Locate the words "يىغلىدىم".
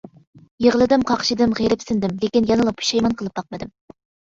0.65-1.05